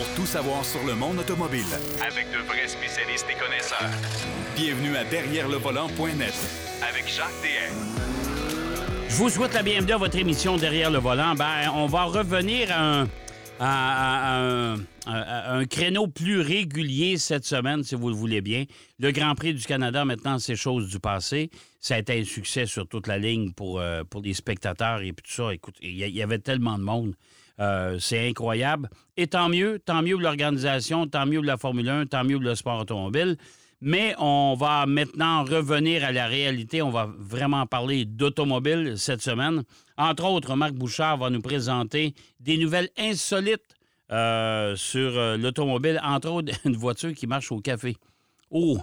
[0.00, 1.66] pour tout savoir sur le monde automobile.
[2.00, 3.90] Avec de vrais spécialistes et connaisseurs.
[4.56, 6.32] Bienvenue à Derrière le volant.net
[6.88, 7.74] avec Jacques DM.
[9.10, 11.34] Je vous souhaite la bienvenue à votre émission Derrière le volant.
[11.34, 13.02] Ben, on va revenir à un,
[13.58, 18.64] à- à un- à un créneau plus régulier cette semaine, si vous le voulez bien.
[19.00, 21.50] Le Grand Prix du Canada, maintenant, c'est chose du passé.
[21.78, 25.12] Ça a été un succès sur toute la ligne pour, euh, pour les spectateurs et
[25.12, 25.52] puis tout ça.
[25.52, 27.14] Écoute, il y, a- il y avait tellement de monde.
[27.60, 28.88] Euh, c'est incroyable.
[29.16, 32.36] Et tant mieux, tant mieux pour l'organisation, tant mieux pour la Formule 1, tant mieux
[32.36, 33.36] pour le sport automobile.
[33.82, 36.82] Mais on va maintenant revenir à la réalité.
[36.82, 39.62] On va vraiment parler d'automobile cette semaine.
[39.96, 43.76] Entre autres, Marc Bouchard va nous présenter des nouvelles insolites
[44.10, 47.96] euh, sur euh, l'automobile, entre autres une voiture qui marche au café.
[48.50, 48.78] Oh,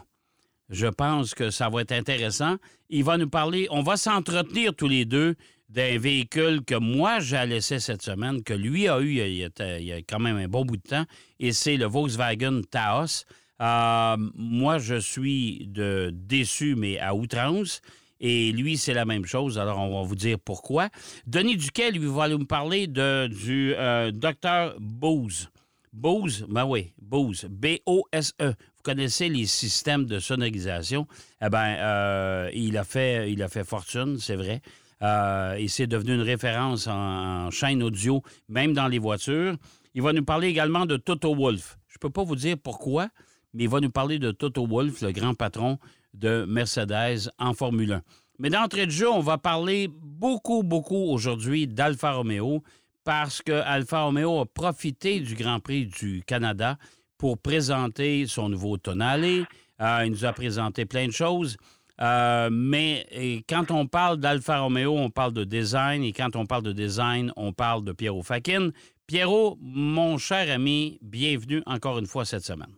[0.70, 2.58] je pense que ça va être intéressant.
[2.90, 5.36] Il va nous parler, on va s'entretenir tous les deux
[5.70, 9.98] d'un véhicule que moi j'ai laissé cette semaine, que lui a eu il y a,
[10.08, 11.06] quand même un bon bout de temps,
[11.40, 13.26] et c'est le Volkswagen Taos.
[13.62, 17.82] Euh, moi, je suis de, déçu, mais à outrance.
[18.20, 19.60] Et lui, c'est la même chose.
[19.60, 20.90] Alors, on va vous dire pourquoi.
[21.26, 25.50] Denis Duquet, lui, va nous parler du euh, docteur Bose.
[25.94, 28.50] Bose, ben oui, Bose, B-O-S-E.
[28.50, 31.08] Vous connaissez les systèmes de sonorisation?
[31.42, 32.80] Eh bien, euh, il,
[33.28, 34.62] il a fait fortune, c'est vrai.
[35.02, 39.56] Euh, et c'est devenu une référence en, chaîne audio, même dans les voitures.
[39.94, 41.78] Il va nous parler également de Toto Wolff.
[41.88, 43.10] Je ne peux pas vous dire pourquoi,
[43.54, 45.80] mais il va nous parler de Toto Wolff, le grand patron
[46.14, 48.02] de Mercedes en Formule 1.
[48.40, 52.64] Mais d'entrée de jeu, on va parler beaucoup, beaucoup aujourd'hui d'Alfa Romeo
[53.04, 56.78] parce que Alfa Romeo a profité du Grand Prix du Canada
[57.18, 59.48] pour présenter son nouveau Tonale.
[59.80, 61.58] Euh, il nous a présenté plein de choses.
[62.02, 63.06] Euh, mais
[63.50, 66.04] quand on parle d'Alfa Romeo, on parle de design.
[66.04, 68.70] Et quand on parle de design, on parle de Pierrot Fakin.
[69.08, 72.74] Pierrot, mon cher ami, bienvenue encore une fois cette semaine.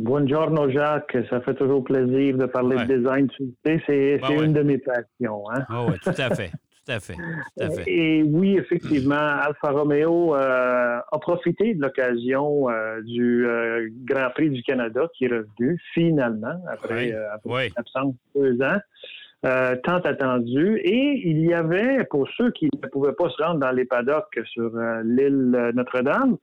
[0.00, 2.86] Buongiorno Jacques, ça fait toujours plaisir de parler Ouais.
[2.86, 3.28] de design.
[3.36, 4.44] Tu sais, c'est Ben c'est ouais.
[4.46, 5.42] une de mes passions.
[5.50, 5.64] Hein?
[5.68, 6.52] Ah oui, tout à fait.
[6.88, 7.14] Tout à fait.
[7.14, 7.84] Tout à fait.
[7.86, 14.48] Et oui, effectivement, Alfa Romeo euh, a profité de l'occasion euh, du euh, Grand Prix
[14.50, 17.12] du Canada qui est revenu finalement après, Oui.
[17.12, 17.66] euh, après Oui.
[17.66, 18.78] une absence de deux ans.
[19.46, 20.78] euh, tant attendu.
[20.82, 24.36] Et il y avait, pour ceux qui ne pouvaient pas se rendre dans les paddocks
[24.46, 26.36] sur euh, l'île euh, Notre-Dame,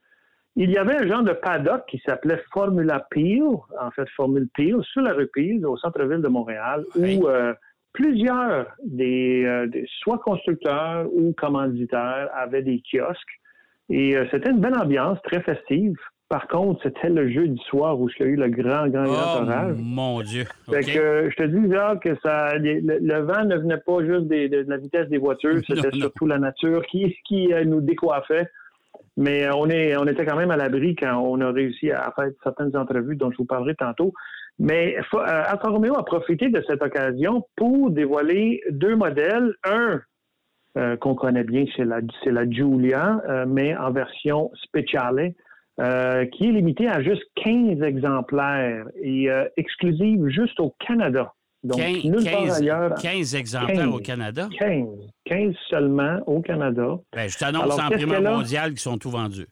[0.56, 3.44] il y avait un genre de paddock qui s'appelait Formula Peel,
[3.82, 7.20] en fait Formule Peel, sur la rue Peel, au centre-ville de Montréal, Oui.
[7.22, 7.54] où euh,
[7.96, 13.40] plusieurs des, euh, des- soit constructeurs ou commanditaires avaient des kiosques.
[13.90, 15.96] Et euh, c'était une belle ambiance, très festive.
[16.28, 19.34] Par contre, c'était le jeudi soir où il y a eu le grand, grand, grand
[19.36, 19.76] Oh, orage.
[19.78, 20.44] mon Dieu.
[20.70, 24.04] Fait que euh, je te dis, Jacques, que ça, le, le vent ne venait pas
[24.04, 28.50] juste des- de, la vitesse des voitures, c'était surtout la nature qui, qui nous décoiffait.
[29.18, 32.30] Mais on est, on était quand même à l'abri quand on a réussi à faire
[32.44, 34.12] certaines entrevues dont je vous parlerai tantôt.
[34.58, 39.54] Mais euh, Alfa Romeo a profité de cette occasion pour dévoiler deux modèles.
[39.64, 40.02] Un
[40.78, 45.34] euh, qu'on connaît bien, c'est la, c'est la Giulia, euh, mais en version speciale,
[45.80, 51.34] euh, qui est limitée à juste 15 exemplaires et exclusive juste au Canada.
[51.64, 52.94] Donc, 15, nulle part 15 ailleurs.
[52.96, 53.88] 15 exemplaires 15.
[53.88, 54.50] au Canada?
[54.60, 54.88] 15.
[55.26, 57.00] 15 seulement au Canada.
[57.14, 58.32] Ben, je t'annonce en primeur qu'elle a?
[58.32, 59.48] mondial qu'ils sont tout vendus.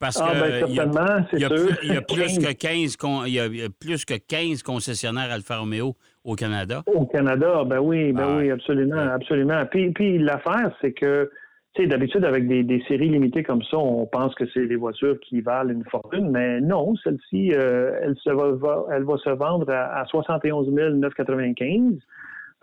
[0.00, 2.38] Parce Ah, que ben, il y a- y plus, il y a plus 15.
[2.38, 3.48] que 15 con- il y a-
[3.80, 6.82] plus que 15 concessionnaires Alfa Romeo au Canada.
[6.86, 9.10] Au Canada, ben oui, ben Ah oui, absolument, Ouais.
[9.12, 9.64] absolument.
[9.70, 11.28] Puis, puis l'affaire, c'est que,
[11.74, 14.76] tu sais, d'habitude, avec des, des séries limitées comme ça, on pense que c'est des
[14.76, 19.16] voitures qui valent une fortune, mais non, celle-ci, euh, elle, se va, va- elle va
[19.18, 21.98] se vendre à, à 71 995.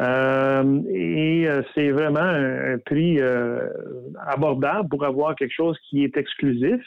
[0.02, 3.20] Euh, et euh, c'est vraiment un, un prix
[4.26, 6.82] abordable pour avoir quelque chose qui est exclusif.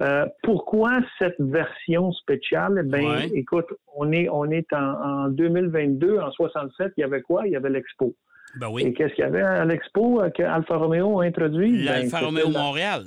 [0.00, 2.82] Euh, pourquoi cette version spéciale?
[2.86, 3.30] Ben, Ouais.
[3.34, 3.66] écoute,
[3.96, 7.46] on est on est en, en 2022, en 67, il y avait quoi?
[7.46, 8.14] Il y avait l'Expo.
[8.60, 8.94] Ben Et oui.
[8.94, 11.82] qu'est-ce qu'il y avait à l'Expo euh, que Alfa Romeo a introduit?
[11.84, 13.02] L'Alfa Ben, Romeo la- Montréal.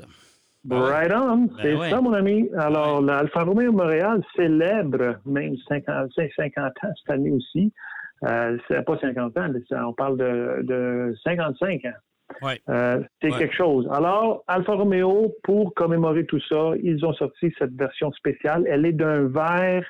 [0.63, 1.89] Ben Right on, c'est ouais.
[1.89, 2.47] ça, mon ami.
[2.57, 7.73] Alors, l'Alfa Romeo Montréal célèbre même 50, 50 ans cette année aussi.
[8.27, 9.47] Euh, c'est pas 50 ans,
[9.87, 11.89] on parle de, de 55 ans.
[12.41, 12.59] Ouais.
[12.69, 13.37] Euh, c'est Ouais.
[13.39, 13.87] quelque chose.
[13.91, 18.65] Alors, Alfa Romeo, pour commémorer tout ça, ils ont sorti cette version spéciale.
[18.67, 19.85] Elle est d'un vert,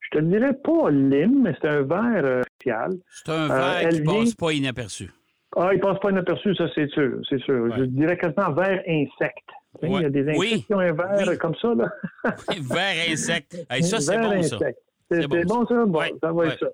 [0.00, 2.92] je te dirais pas lime, mais c'est un vert euh, spécial.
[3.10, 5.10] C'est un Euh, verre elle qui vient- passe pas inaperçu.
[5.56, 7.62] Ah, il passe pas inaperçu, ça c'est sûr, c'est sûr.
[7.64, 7.70] Ouais.
[7.78, 9.48] Je dirais quasiment vert insecte.
[9.82, 9.88] Ouais.
[9.90, 10.64] Il y a des insectes Oui.
[10.66, 11.38] qui ont un vert Oui.
[11.38, 11.88] comme ça, là.
[12.60, 13.56] Vert insecte.
[13.70, 14.56] Hey, ça, c'est bon, ça.
[14.56, 14.78] insecte.
[15.10, 15.84] C'est C'est bon, ça?
[15.86, 16.66] Bon, ça va être ça.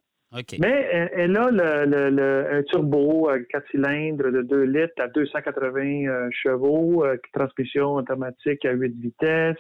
[0.61, 5.09] Mais elle a le, le, le- un turbo, euh, 4 cylindres de 2 litres à
[5.09, 9.57] 280 euh, chevaux, euh, transmission automatique à 8 vitesses.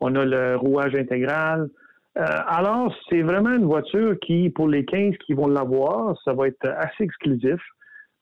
[0.00, 1.68] On a le rouage intégral.
[2.18, 6.48] Euh, alors, c'est vraiment une voiture qui, pour les 15 qui vont l'avoir, ça va
[6.48, 7.60] être assez exclusif.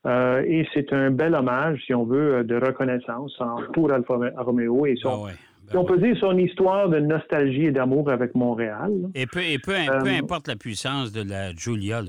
[0.06, 3.37] Et c'est un bel hommage, si on veut, de reconnaissance
[3.75, 5.33] pour Alfa Romeo et son, ah
[5.73, 8.93] ben on peut dire son histoire de nostalgie et d'amour avec Montréal.
[9.15, 12.03] Et peu, et peu, importe la puissance de la Giulia,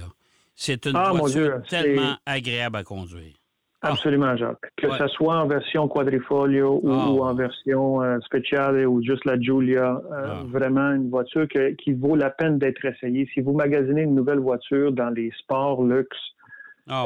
[0.55, 3.33] c'est une ah, voiture tellement agréable à conduire.
[3.81, 3.91] Ah.
[3.91, 4.71] Absolument, Jacques.
[4.75, 7.29] Que ce soit en version quadrifolio ou, ah.
[7.29, 12.29] en version euh, spéciale ou juste la Giulia, euh, vraiment une voiture qui vaut la
[12.29, 13.29] peine d'être essayée.
[13.33, 16.17] Si vous magasinez une nouvelle voiture dans les sports luxe,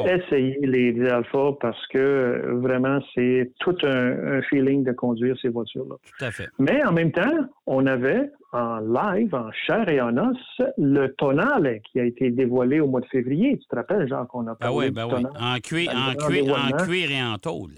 [0.06, 5.96] essayez les, Alpha parce que euh, vraiment, c'est tout un, feeling de conduire ces voitures-là.
[6.18, 6.48] Tout à fait.
[6.58, 10.36] Mais en même temps, on avait en live, en chair et en os,
[10.78, 13.58] le tonal qui a été dévoilé au mois de février.
[13.58, 15.26] Tu te rappelles, Jean, qu'on a parlé ben oui, ben oui.
[15.38, 17.72] En cuir, en, cuir, en cuir et en tôle.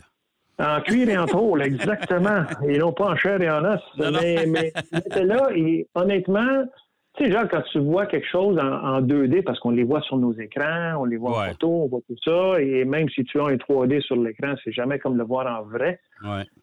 [0.59, 2.45] En cuir et en tôle, exactement.
[2.67, 3.81] et non pas en chair et en os.
[3.99, 4.73] mais, mais
[5.25, 6.65] là, et honnêtement,
[7.17, 10.19] tu sais, genre, quand tu vois quelque chose en, 2D, parce qu'on les voit sur
[10.19, 13.41] nos écrans, on les voit en photo, on voit tout ça, et même si tu
[13.41, 16.01] as un 3D sur l'écran, c'est jamais comme le voir en vrai.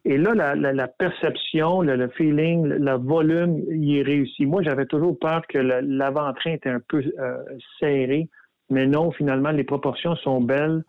[0.04, 4.46] Et là, la, perception, le, feeling, le, volume, il est réussi.
[4.46, 7.36] Moi, j'avais toujours peur que l'avant-train était un peu euh,
[7.80, 8.28] serré,
[8.70, 10.84] mais non, finalement, les proportions sont belles.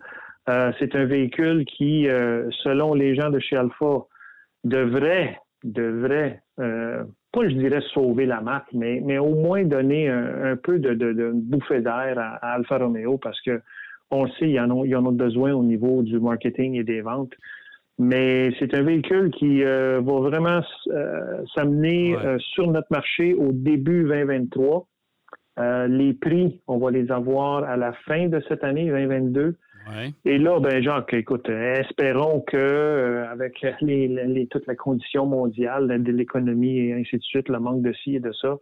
[0.47, 4.05] Euh, c'est un véhicule qui, euh, selon les gens de chez Alpha,
[4.63, 6.41] devrait, devrait
[7.35, 11.31] pas, je dirais, sauver la marque, mais, mais au moins donner un, peu de, de,
[11.33, 13.61] bouffée d'air à, Alfa Romeo parce que
[14.11, 17.01] on le sait, il y en a, en besoin au niveau du marketing et des
[17.01, 17.33] ventes.
[17.97, 23.51] Mais c'est un véhicule qui euh, va vraiment euh, s'amener euh, sur notre marché au
[23.51, 24.87] début 2023.
[25.87, 29.55] les prix, on va les avoir à la fin de cette année 2022.
[30.25, 36.03] Et là, ben Jacques, écoute, espérons que euh, avec les, les, toutes les conditions mondiales
[36.03, 38.55] de l'économie et ainsi de suite, le manque de ci et de ça,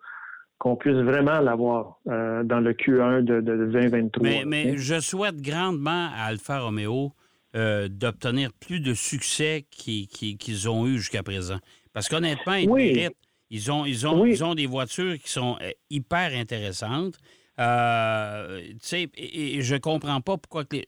[0.57, 4.45] qu'on puisse vraiment l'avoir euh, dans le Q1 de, 2023.
[4.45, 7.13] Mais, je souhaite grandement à Alfa Romeo
[7.55, 11.57] euh, d'obtenir plus de succès qu'ils ont eu jusqu'à présent.
[11.93, 13.09] Parce qu'honnêtement, ils
[13.49, 15.57] Ils ont, ils, ont, ils ont des voitures qui sont
[15.89, 17.19] hyper intéressantes.
[17.59, 20.85] Euh, tu sais, et, je comprends pas pourquoi que les.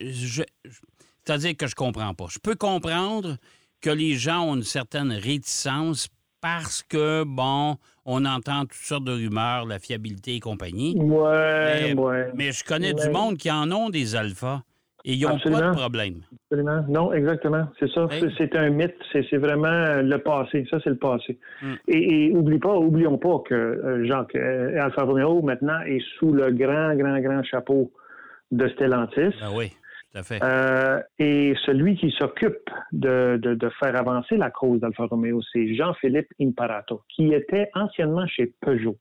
[1.24, 2.26] C'est-à-dire que je comprends pas.
[2.30, 3.38] Je peux comprendre
[3.82, 6.08] que les gens ont une certaine réticence
[6.42, 10.96] parce que, bon, on entend toutes sortes de rumeurs, la fiabilité et compagnie.
[10.96, 12.32] Ouais, mais, ouais.
[12.36, 14.62] Mais je connais du monde qui en ont des alphas.
[15.08, 16.16] Et ils n'ont pas de problème.
[16.50, 16.84] Absolument.
[16.90, 17.68] Non, exactement.
[17.80, 18.08] C'est ça.
[18.38, 18.96] C'est un mythe.
[19.14, 20.66] C'est vraiment le passé.
[20.70, 21.38] Ça, c'est le passé.
[21.62, 21.76] Hmm.
[21.88, 26.52] Et, oublie pas, oublions pas que euh, Jacques euh, Alfa Romeo maintenant est sous le
[26.52, 27.92] grand, grand, grand chapeau
[28.52, 29.36] de Stellantis.
[29.42, 29.70] Ah oui.
[30.12, 30.40] Tout à fait.
[30.42, 36.30] Euh, et celui qui s'occupe de, de, faire avancer la cause d'Alfa Romeo, c'est Jean-Philippe
[36.42, 38.98] Imparato, qui était anciennement chez Peugeot.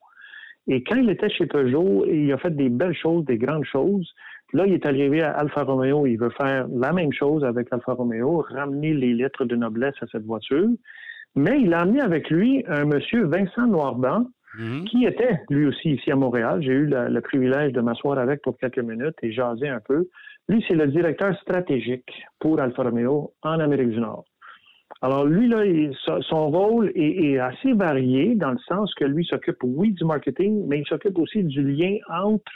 [0.67, 4.13] Et quand il était chez Peugeot, il a fait des belles choses, des grandes choses.
[4.53, 6.05] Là, il est arrivé à Alfa Romeo.
[6.05, 10.07] Il veut faire la même chose avec Alfa Romeo, ramener les lettres de noblesse à
[10.11, 10.69] cette voiture.
[11.35, 14.27] Mais il a amené avec lui un monsieur Vincent Noirban,
[14.57, 14.85] mhm.
[14.85, 16.61] qui était lui aussi ici à Montréal.
[16.61, 20.07] J'ai eu le privilège de m'asseoir avec pour quelques minutes et jaser un peu.
[20.47, 24.25] Lui, c'est le directeur stratégique pour Alfa Romeo en Amérique du Nord.
[25.01, 25.63] Alors lui, là,
[26.21, 30.79] son rôle est, assez varié dans le sens que lui s'occupe, oui, du marketing, mais
[30.79, 32.51] il s'occupe aussi du lien entre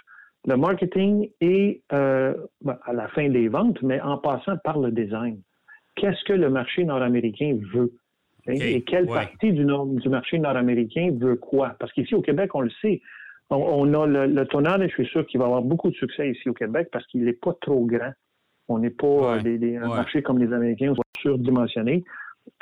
[0.48, 4.92] le marketing et euh, ben, à la fin des ventes, mais en passant par le
[4.92, 5.42] design.
[5.96, 7.92] Qu'est-ce que le marché nord-américain veut?
[8.48, 11.76] Et quelle partie du, du marché nord-américain veut quoi?
[11.80, 13.02] Parce qu'ici au Québec, on le sait,
[13.50, 14.48] on, a le, le
[14.88, 17.34] je suis sûr qu'il va avoir beaucoup de succès ici au Québec parce qu'il n'est
[17.34, 18.12] pas trop grand.
[18.68, 22.04] On n'est pas euh, des, un marché comme les Américains, surdimensionné.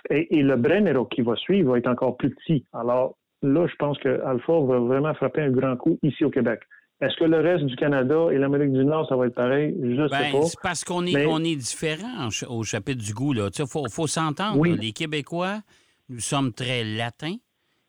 [0.09, 2.65] Et, et le Brennero qui va suivre va être encore plus petit.
[2.73, 6.61] Alors là, je pense que Alpha va vraiment frapper un grand coup ici au Québec.
[6.99, 9.75] Est-ce que le reste du Canada et l'Amérique du Nord, ça va être pareil?
[9.79, 10.45] Je ne sais ben, pas.
[10.47, 13.35] C'est parce qu'on est, on est différent au chapitre du goût.
[13.35, 14.63] Il faut, faut s'entendre.
[14.65, 15.61] Les Québécois,
[16.09, 17.35] nous sommes très latins.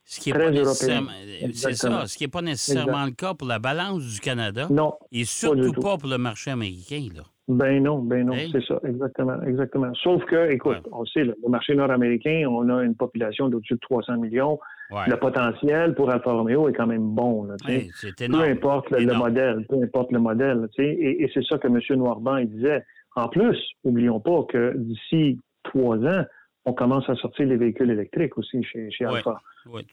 [0.04, 1.10] Ce qui est pas nécessairement,
[1.52, 4.66] c'est ça, ce qui n'est pas nécessairement le cas pour la balance du Canada.
[4.70, 4.94] Non.
[5.12, 7.08] Et surtout pas, pour le marché américain.
[7.14, 7.24] Là.
[7.48, 9.94] Ben non, ben non, c'est ça, exactement, exactement.
[9.94, 14.18] Sauf que, écoute, on sait, le marché nord-américain, on a une population d'au-dessus de 300
[14.18, 14.58] millions.
[14.90, 17.44] Le potentiel pour Alfa Romeo est quand même bon.
[17.44, 20.68] Là, peu importe le, modèle, peu importe le modèle.
[20.78, 21.80] Et, et c'est ça que M.
[21.98, 22.84] Noirban disait.
[23.16, 26.24] En plus, n'oublions pas que d'ici trois ans,
[26.66, 29.40] on commence à sortir les véhicules électriques aussi chez, chez Alfa.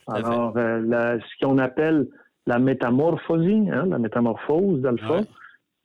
[0.07, 2.07] Alors, euh, ce qu'on appelle
[2.45, 5.21] la métamorphose, hein, la métamorphose d'Alpha,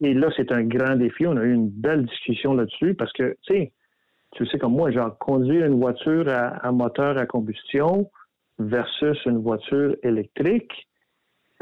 [0.01, 1.27] et là, c'est un grand défi.
[1.27, 3.73] On a eu une belle discussion là-dessus parce que, tu sais,
[4.33, 8.09] tu sais comme moi, genre, conduire une voiture à moteur à combustion,
[8.61, 10.71] versus une voiture électrique,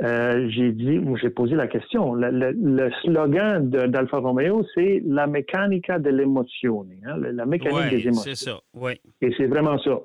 [0.03, 2.15] euh, j'ai dit, j'ai posé la question.
[2.15, 8.23] Le, slogan d'Alfa Romeo, c'est la mécanica de l'émotion, hein, la mécanique des émotions.
[8.23, 8.93] C'est ça, oui.
[9.21, 9.99] Et c'est vraiment ça.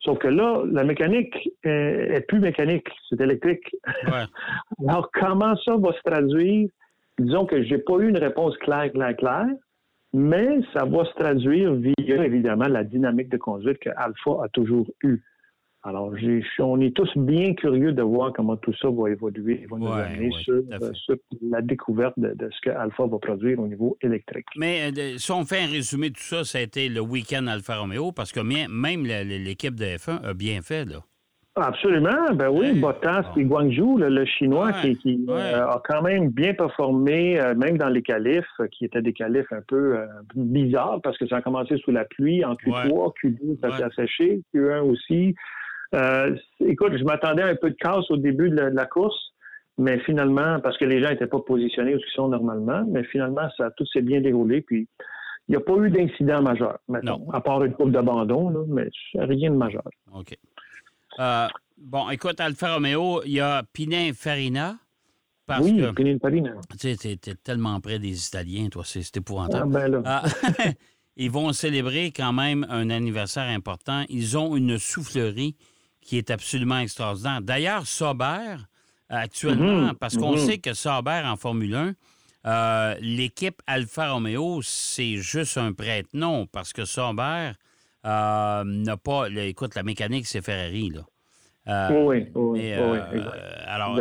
[0.00, 3.74] Sauf que là, la mécanique est, plus mécanique, c'est électrique.
[4.06, 4.24] Ouais.
[4.88, 6.68] Alors, comment ça va se traduire?
[7.18, 9.48] Disons que j'ai pas eu une réponse claire, claire, claire,
[10.12, 14.86] mais ça va se traduire via, évidemment, la dynamique de conduite que Alpha a toujours
[15.02, 15.22] eue.
[15.84, 16.12] Alors,
[16.58, 19.86] on est tous bien curieux de voir comment tout ça va évoluer et va nous
[19.86, 24.46] amener euh, sur, la découverte de, ce que Alpha va produire au niveau électrique.
[24.56, 27.46] Mais euh, si on fait un résumé de tout ça, ça a été le week-end
[27.46, 31.04] Alfa Romeo, parce que même l'équipe de F1 a bien fait, là.
[31.60, 37.40] Absolument, ben oui, Bottas et Guangzhou, le, Chinois qui, euh, a quand même bien performé,
[37.56, 39.98] même dans les qualifs, qui étaient des qualifs un peu
[40.34, 44.40] bizarres parce que ça a commencé sous la pluie, en Q3, Q2, ça s'est asséché,
[44.54, 45.34] Q1 aussi.
[45.94, 49.32] Euh, écoute, je m'attendais à un peu de casse au début de la, course,
[49.78, 53.48] mais finalement, parce que les gens n'étaient pas positionnés où ils sont normalement, mais finalement,
[53.56, 54.60] ça tout s'est bien déroulé.
[54.60, 54.88] Puis,
[55.48, 59.50] il n'y a pas eu d'incident majeur, maintenant, à part une coupe d'abandon, mais rien
[59.50, 59.88] de majeur.
[60.12, 60.36] OK.
[61.18, 64.76] Euh, bon, écoute, Alfa Romeo, il y a Pinin Farina.
[65.46, 66.52] Parce oui, Pinin Farina.
[66.78, 69.76] Tu sais, t'es tellement près des Italiens, toi, c'est épouvantable.
[69.76, 70.02] Ah, ben là.
[70.04, 70.24] Ah,
[71.16, 74.04] ils vont célébrer quand même un anniversaire important.
[74.08, 75.56] Ils ont une soufflerie
[76.00, 77.40] qui est absolument extraordinaire.
[77.42, 78.56] D'ailleurs, Sauber,
[79.08, 79.94] actuellement, mhm.
[79.94, 80.38] parce qu'on mhm.
[80.46, 81.94] sait que Sauber en Formule 1,
[82.46, 87.52] euh, l'équipe Alfa Romeo, c'est juste un prête-nom parce que Sauber
[88.04, 89.28] euh, n'a pas.
[89.28, 91.02] écoute, la mécanique, c'est Ferrari, là.
[91.68, 92.72] Euh, oui, oui,
[93.66, 94.00] alors,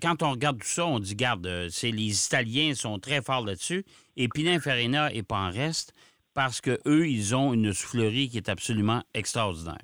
[0.00, 3.84] quand, on regarde tout ça, on dit, garde, c'est les Italiens sont très forts là-dessus.
[4.16, 5.92] Et Pininfarina n'est pas en reste
[6.34, 9.82] parce qu'eux, ils ont une soufflerie qui est absolument extraordinaire.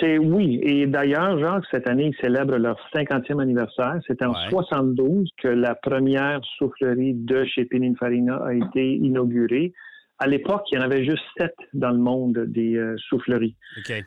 [0.00, 0.60] C'est oui.
[0.62, 3.98] Et d'ailleurs, Jacques, cette année, ils célèbrent leur 50e anniversaire.
[4.06, 9.72] C'était en 72 que la première soufflerie de chez Pininfarina a été inaugurée.
[10.18, 13.56] À l'époque, il y en avait juste sept dans le monde des euh, souffleries.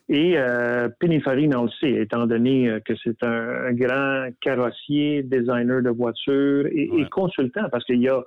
[0.07, 6.65] Et euh, Pininfarina aussi, étant donné euh, que c'est un, grand carrossier, designer de voitures
[6.67, 8.23] et, et consultant, parce qu'il y a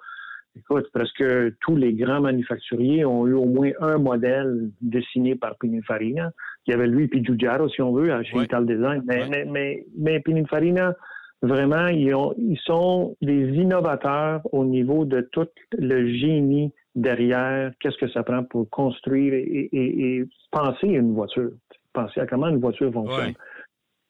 [0.57, 1.25] Écoute, presque
[1.61, 6.33] tous les grands manufacturiers ont eu au moins un modèle dessiné par Pininfarina.
[6.67, 9.03] Il y avait lui puis Giugiaro, si on veut, chez Ital Design.
[9.07, 10.97] Mais, mais, mais, Pininfarina,
[11.41, 17.97] vraiment, ils, ont, ils sont des innovateurs au niveau de tout le génie derrière, qu'est-ce
[17.99, 21.50] que ça prend pour construire et, penser à une voiture,
[21.92, 23.35] penser à comment une voiture fonctionne.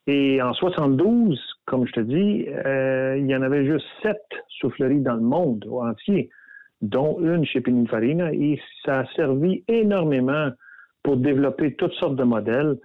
[0.07, 5.01] Et en 72, comme je te dis, euh, il y en avait juste sept souffleries
[5.01, 6.31] dans le monde entier,
[6.81, 10.51] dont une chez Pininfarina, et ça a servi énormément
[11.03, 12.77] pour développer toutes sortes de modèles.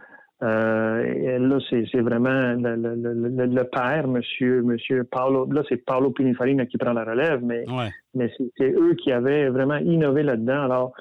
[0.43, 5.49] Euh, là, c'est vraiment le, père, monsieur, monsieur Paolo.
[5.51, 7.65] Là, c'est Paolo Pininfarina qui prend la relève, mais,
[8.13, 10.63] mais c'est eux qui avaient vraiment innové là-dedans.
[10.63, 10.93] Alors,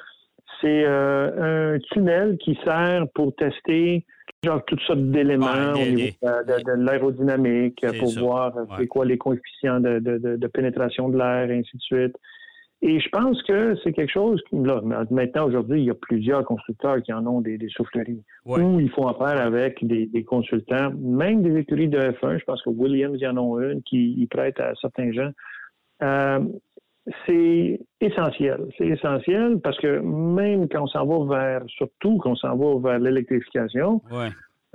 [0.60, 4.06] c'est euh, un tunnel qui sert pour tester
[4.44, 10.46] genre toutes sortes d'éléments au niveau de, l'aérodynamique pour voir c'est quoi les coefficients de,
[10.46, 12.16] pénétration de l'air, et ainsi de suite.
[12.86, 17.02] Et je pense que c'est quelque chose là, maintenant, aujourd'hui, il y a plusieurs constructeurs
[17.02, 21.88] qui en ont des, souffleries où ils font affaire avec des, consultants, même des écuries
[21.88, 22.38] de F1.
[22.38, 25.30] Je pense que Williams, y en ont une qui prête à certains gens.
[26.02, 26.40] Euh,
[27.26, 28.66] c'est essentiel.
[28.76, 32.90] C'est essentiel parce que même quand on s'en va vers, surtout quand on s'en va
[32.90, 34.02] vers l'électrification,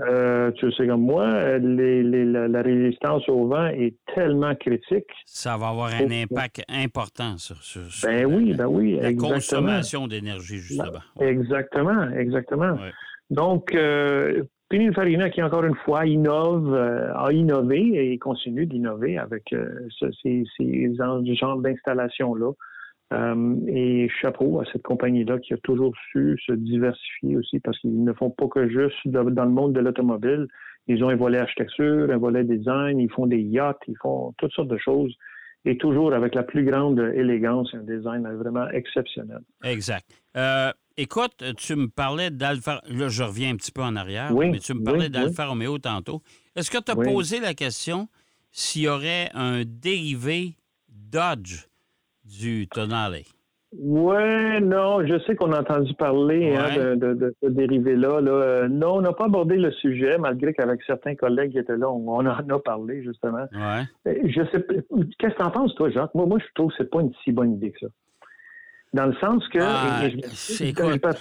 [0.08, 5.08] euh, tu sais comme moi, la, résistance au vent est tellement critique.
[5.26, 7.58] Ça va avoir un impact important sur,
[8.04, 11.02] ben oui, ben oui, la consommation d'énergie, justement.
[11.20, 12.78] Exactement, exactement.
[13.30, 19.52] Donc, euh, Pininfarina, qui encore une fois innove, euh, a innové et continue d'innover avec
[19.54, 19.88] euh,
[20.22, 20.96] ces, ces
[21.36, 22.52] genres d'installation-là.
[23.12, 28.04] Euh, et chapeau à cette compagnie-là qui a toujours su se diversifier aussi parce qu'ils
[28.04, 30.48] ne font pas que juste dans le monde de l'automobile.
[30.88, 34.52] Ils ont un volet architecture, un volet design, ils font des yachts, ils font toutes
[34.52, 35.16] sortes de choses
[35.66, 39.40] et toujours avec la plus grande élégance, un design vraiment exceptionnel.
[39.64, 40.06] Exact.
[40.38, 42.82] Euh, écoute, tu me parlais d'Alfa.
[42.90, 46.22] Là, je reviens un petit peu en arrière, mais tu me parlais d'Alfa Romeo tantôt.
[46.56, 48.08] Est-ce que tu as posé la question
[48.52, 50.56] s'il y aurait un dérivé
[50.90, 51.69] Dodge?
[52.30, 53.24] Du Tonale?
[53.78, 58.20] Oui, non, je sais qu'on a entendu parler hein, de, ce dérivé-là.
[58.20, 61.88] Euh, non, on n'a pas abordé le sujet, malgré qu'avec certains collègues qui étaient là,
[61.88, 63.46] on, en a parlé, justement.
[63.54, 63.86] Ouais.
[64.06, 64.66] Je sais
[65.20, 66.16] Qu'est-ce que tu en penses, toi, Jacques?
[66.16, 67.88] Moi, moi, je trouve que c'est pas une si bonne idée que ça.
[68.94, 69.60] Dans le sens que.
[69.62, 70.02] Ah,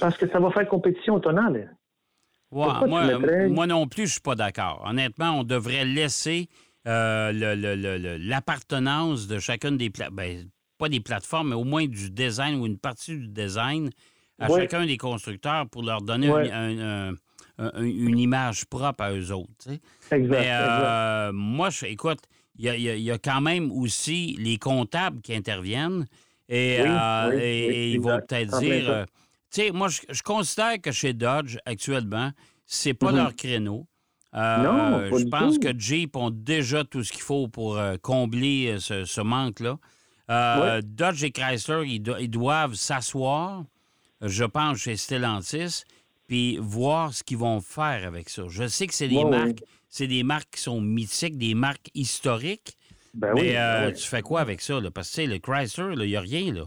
[0.00, 1.76] parce que ça va faire compétition au tonal.
[2.50, 4.86] moi, non plus, je suis pas d'accord.
[4.88, 6.48] Honnêtement, on devrait laisser
[6.86, 10.48] euh, l'appartenance de chacune des plateformes, ben,
[10.78, 13.90] pas des plateformes, mais au moins du design ou une partie du design
[14.38, 16.28] à chacun des constructeurs pour leur donner
[17.58, 19.68] une image propre à eux autres.
[20.12, 22.20] Exact, mais euh, moi, je, écoute,
[22.56, 26.06] il y, a, quand même aussi les comptables qui interviennent
[26.48, 29.06] et, euh, ils vont peut-être dire.
[29.52, 32.30] tu sais, moi, je, considère que chez Dodge, actuellement,
[32.64, 33.16] c'est pas mm-hmm.
[33.16, 33.86] leur créneau.
[34.34, 39.04] Euh, je pense que Jeep ont déjà tout ce qu'il faut pour euh, combler euh,
[39.04, 39.78] ce, manque-là.
[40.28, 43.64] Dodge et Chrysler, ils, doivent s'asseoir,
[44.20, 45.84] je pense, chez Stellantis,
[46.26, 48.44] puis voir ce qu'ils vont faire avec ça.
[48.48, 52.76] Je sais que c'est des marques, c'est des marques qui sont mythiques, des marques historiques.
[53.14, 54.80] Ben mais ben tu fais quoi avec ça?
[54.80, 54.90] Là?
[54.90, 56.52] Parce que le Chrysler, il n'y a rien.
[56.52, 56.64] là.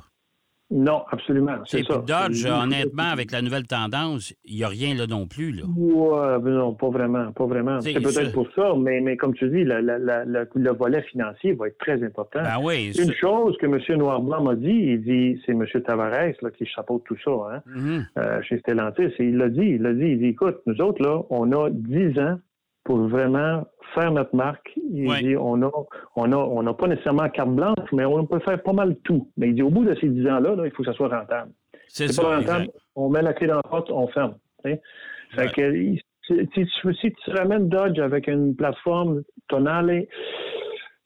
[0.72, 1.58] Non, absolument.
[1.66, 1.98] C'est ça.
[1.98, 5.52] Dodge, honnêtement, avec la nouvelle tendance, il n'y a rien là non plus.
[5.52, 5.64] Là.
[5.76, 7.32] Ouais, non, pas vraiment.
[7.34, 7.82] Pas vraiment.
[7.82, 12.02] C'est peut-être pour ça, mais, mais comme tu dis, le volet financier va être très
[12.04, 12.42] important.
[12.42, 13.80] Ben oui, Une chose que M.
[13.98, 15.66] Noirblanc m'a dit, il dit, c'est M.
[15.86, 18.06] Tavares là, qui chapeaute tout ça hein, mm-hmm.
[18.18, 19.14] euh, chez Stellantis.
[19.20, 21.70] Et il l'a dit, il l'a dit, il dit, écoute, nous autres, là, on a
[21.70, 22.40] 10 ans
[22.84, 24.72] pour vraiment faire notre marque.
[24.92, 25.72] Il dit, on a,
[26.16, 29.30] on a, on n'a pas nécessairement carte blanche, mais on peut faire pas mal tout.
[29.38, 31.52] Mais il dit, au bout de ces dix ans-là, il faut que ça soit rentable.
[31.88, 34.36] C'est pas rentable, on met la clé dans la porte, on ferme.
[34.64, 35.96] Fait que,
[36.28, 36.66] si,
[37.02, 40.06] si, tu ramènes Dodge avec une plateforme tonale,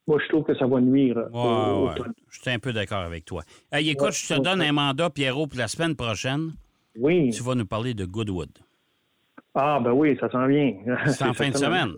[0.07, 1.17] moi, je trouve que ça va nuire.
[2.29, 3.41] Je suis un peu d'accord avec toi.
[3.73, 6.51] écoute, je te donne un mandat, Pierrot, pour la semaine prochaine.
[6.97, 7.31] Oui.
[7.31, 8.49] Tu vas nous parler de Goodwood.
[9.57, 10.73] Ah, ben oui, ça s'en vient.
[11.07, 11.93] C'est en fin de semaine.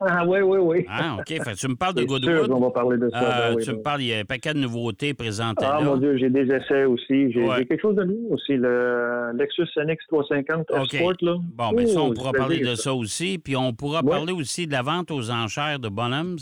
[0.00, 0.86] ah, oui, oui, oui.
[0.88, 1.26] Ah, OK.
[1.26, 2.50] tu me parles de Goodwood.
[2.50, 3.18] on va parler de ça.
[3.50, 5.78] Euh, ben tu me ben parles, il y a un paquet de nouveautés présentées ah,
[5.78, 5.84] là.
[5.84, 7.30] Mon Dieu, j'ai des essais aussi.
[7.32, 11.12] J'ai quelque chose de nouveau aussi, le Lexus NX 350 Sport.
[11.20, 11.36] Là.
[11.54, 13.38] Bon, bien, ça, on pourra parler de ça aussi.
[13.38, 16.38] Puis on pourra parler aussi de la vente aux enchères de Bonhams,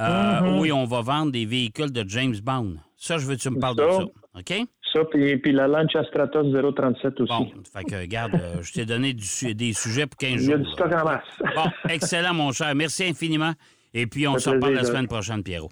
[0.00, 0.58] euh, mm-hmm.
[0.58, 2.74] où on va vendre des véhicules de James Bond.
[2.96, 4.04] Ça, je veux que tu me parles de ça.
[4.38, 4.66] OK?
[4.92, 7.32] Ça, puis, puis la Lancia Stratos 037 aussi.
[7.32, 10.40] Bon, fait que, regarde, euh, je t'ai donné des sujets pour 15 jours.
[10.40, 11.54] Il y a du stock en masse.
[11.54, 12.74] bon, excellent, mon cher.
[12.74, 13.52] Merci infiniment.
[13.94, 15.70] Et puis, on se reparle la semaine prochaine, Pierrot.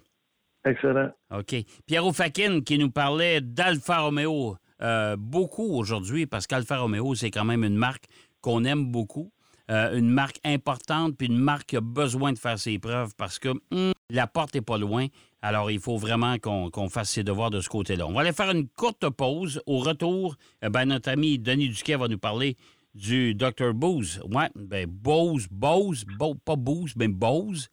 [0.64, 1.10] Excellent.
[1.30, 1.54] OK.
[1.86, 7.44] Pierrot Fakin qui nous parlait d'Alfa Romeo euh, beaucoup aujourd'hui, parce qu'Alfa Romeo, c'est quand
[7.44, 8.04] même une marque
[8.40, 9.32] qu'on aime beaucoup.
[9.70, 13.38] Euh, une marque importante, puis une marque qui a besoin de faire ses preuves parce
[13.38, 15.06] que hum, la porte n'est pas loin.
[15.42, 18.06] Alors, il faut vraiment qu'on fasse ses devoirs de ce côté-là.
[18.06, 19.62] On va aller faire une courte pause.
[19.66, 22.56] Au retour, eh ben, notre ami Denis Duquet va nous parler
[22.94, 23.72] du Dr.
[23.72, 24.20] Bose.
[24.28, 26.04] Oui, ben Bose, Bose,
[26.44, 27.68] pas Bose, mais Bose,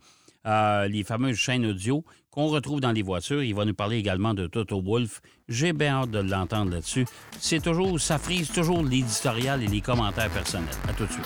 [0.45, 3.41] euh, les fameuses chaînes audio qu'on retrouve dans les voitures.
[3.41, 5.21] Il va nous parler également de Toto Wolf.
[5.49, 7.05] J'ai bien hâte de l'entendre là-dessus.
[7.39, 10.69] C'est toujours, ça frise toujours l'éditorial et les commentaires personnels.
[10.87, 11.25] À tout de suite.